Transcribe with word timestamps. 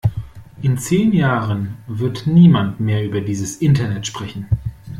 In 0.63 0.79
zehn 0.79 1.13
Jahren 1.13 1.77
wird 1.85 2.25
niemand 2.25 2.79
mehr 2.79 3.05
über 3.05 3.21
dieses 3.21 3.57
Internet 3.57 4.07
sprechen! 4.07 4.47